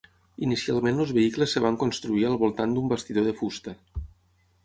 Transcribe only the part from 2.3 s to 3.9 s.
al voltant d'un bastidor de fusta.